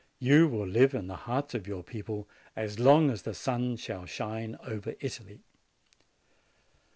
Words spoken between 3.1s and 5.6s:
as the sun shall shine over Italy.'